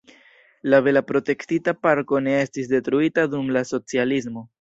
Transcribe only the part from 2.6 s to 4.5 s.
detruita dum la socialismo.